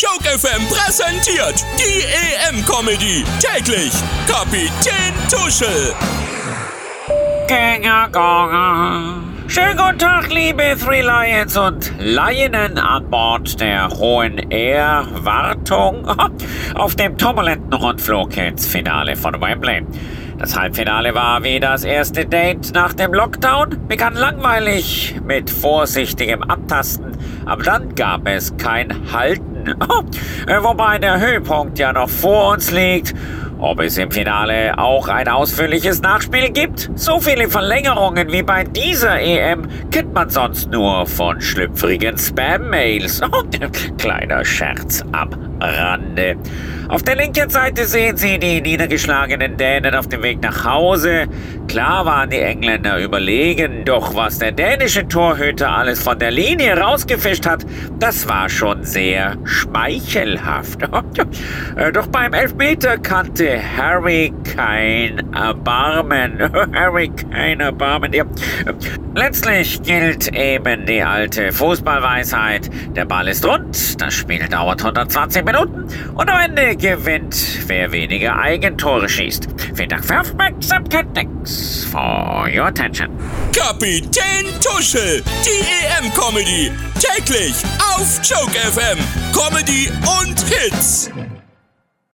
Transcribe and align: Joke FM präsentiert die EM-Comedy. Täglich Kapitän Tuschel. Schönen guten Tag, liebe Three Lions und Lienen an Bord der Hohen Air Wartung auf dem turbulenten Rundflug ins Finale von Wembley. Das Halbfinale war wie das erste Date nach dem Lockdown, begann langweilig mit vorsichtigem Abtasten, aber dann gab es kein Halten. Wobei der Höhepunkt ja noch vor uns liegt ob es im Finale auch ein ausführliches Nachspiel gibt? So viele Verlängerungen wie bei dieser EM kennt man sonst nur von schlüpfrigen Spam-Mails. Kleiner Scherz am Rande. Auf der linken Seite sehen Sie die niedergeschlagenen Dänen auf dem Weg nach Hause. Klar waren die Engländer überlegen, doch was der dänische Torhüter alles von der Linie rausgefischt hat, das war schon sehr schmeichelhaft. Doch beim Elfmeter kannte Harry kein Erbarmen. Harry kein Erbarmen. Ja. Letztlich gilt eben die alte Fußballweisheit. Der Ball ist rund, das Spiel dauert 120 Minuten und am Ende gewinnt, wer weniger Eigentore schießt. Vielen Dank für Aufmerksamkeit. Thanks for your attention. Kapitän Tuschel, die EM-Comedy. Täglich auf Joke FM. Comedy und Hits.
Joke 0.00 0.24
FM 0.24 0.66
präsentiert 0.68 1.62
die 1.76 2.02
EM-Comedy. 2.48 3.22
Täglich 3.38 3.92
Kapitän 4.26 5.12
Tuschel. 5.28 5.94
Schönen 9.46 9.76
guten 9.76 9.98
Tag, 9.98 10.32
liebe 10.32 10.74
Three 10.82 11.02
Lions 11.02 11.54
und 11.58 11.92
Lienen 11.98 12.78
an 12.78 13.10
Bord 13.10 13.60
der 13.60 13.90
Hohen 13.90 14.38
Air 14.50 15.06
Wartung 15.16 16.06
auf 16.76 16.94
dem 16.94 17.18
turbulenten 17.18 17.74
Rundflug 17.74 18.34
ins 18.38 18.66
Finale 18.66 19.16
von 19.16 19.38
Wembley. 19.38 19.84
Das 20.38 20.58
Halbfinale 20.58 21.14
war 21.14 21.42
wie 21.44 21.60
das 21.60 21.84
erste 21.84 22.24
Date 22.24 22.72
nach 22.72 22.94
dem 22.94 23.12
Lockdown, 23.12 23.86
begann 23.86 24.14
langweilig 24.14 25.16
mit 25.22 25.50
vorsichtigem 25.50 26.42
Abtasten, 26.42 27.12
aber 27.44 27.62
dann 27.62 27.94
gab 27.94 28.26
es 28.26 28.56
kein 28.56 29.12
Halten. 29.60 30.64
Wobei 30.64 30.98
der 30.98 31.20
Höhepunkt 31.20 31.78
ja 31.78 31.92
noch 31.92 32.08
vor 32.08 32.52
uns 32.52 32.70
liegt 32.70 33.14
ob 33.62 33.78
es 33.80 33.98
im 33.98 34.10
Finale 34.10 34.78
auch 34.78 35.08
ein 35.08 35.28
ausführliches 35.28 36.00
Nachspiel 36.00 36.50
gibt? 36.50 36.90
So 36.94 37.20
viele 37.20 37.50
Verlängerungen 37.50 38.32
wie 38.32 38.42
bei 38.42 38.64
dieser 38.64 39.20
EM 39.20 39.68
kennt 39.90 40.14
man 40.14 40.30
sonst 40.30 40.70
nur 40.70 41.06
von 41.06 41.42
schlüpfrigen 41.42 42.16
Spam-Mails. 42.16 43.20
Kleiner 43.98 44.46
Scherz 44.46 45.04
am 45.12 45.49
Rande. 45.60 46.36
Auf 46.88 47.02
der 47.04 47.14
linken 47.14 47.48
Seite 47.48 47.86
sehen 47.86 48.16
Sie 48.16 48.38
die 48.38 48.60
niedergeschlagenen 48.60 49.56
Dänen 49.56 49.94
auf 49.94 50.08
dem 50.08 50.22
Weg 50.24 50.42
nach 50.42 50.64
Hause. 50.64 51.28
Klar 51.68 52.04
waren 52.04 52.30
die 52.30 52.40
Engländer 52.40 52.98
überlegen, 52.98 53.84
doch 53.84 54.16
was 54.16 54.40
der 54.40 54.50
dänische 54.50 55.06
Torhüter 55.06 55.70
alles 55.70 56.02
von 56.02 56.18
der 56.18 56.32
Linie 56.32 56.76
rausgefischt 56.76 57.46
hat, 57.46 57.64
das 58.00 58.28
war 58.28 58.48
schon 58.48 58.82
sehr 58.82 59.36
schmeichelhaft. 59.44 60.80
Doch 61.92 62.08
beim 62.08 62.32
Elfmeter 62.32 62.98
kannte 62.98 63.60
Harry 63.76 64.32
kein 64.54 65.32
Erbarmen. 65.32 66.38
Harry 66.74 67.08
kein 67.32 67.60
Erbarmen. 67.60 68.12
Ja. 68.12 68.24
Letztlich 69.14 69.82
gilt 69.82 70.28
eben 70.34 70.86
die 70.86 71.02
alte 71.02 71.52
Fußballweisheit. 71.52 72.70
Der 72.94 73.04
Ball 73.04 73.28
ist 73.28 73.44
rund, 73.46 74.00
das 74.00 74.14
Spiel 74.14 74.46
dauert 74.48 74.80
120 74.80 75.44
Minuten 75.44 75.86
und 76.14 76.30
am 76.30 76.40
Ende 76.40 76.76
gewinnt, 76.76 77.36
wer 77.66 77.92
weniger 77.92 78.38
Eigentore 78.38 79.08
schießt. 79.08 79.48
Vielen 79.74 79.88
Dank 79.88 80.04
für 80.04 80.20
Aufmerksamkeit. 80.20 81.06
Thanks 81.14 81.84
for 81.90 82.48
your 82.54 82.66
attention. 82.66 83.08
Kapitän 83.56 84.46
Tuschel, 84.60 85.22
die 85.44 86.04
EM-Comedy. 86.04 86.70
Täglich 86.94 87.54
auf 87.78 88.20
Joke 88.22 88.56
FM. 88.58 88.98
Comedy 89.32 89.90
und 90.20 90.38
Hits. 90.48 91.10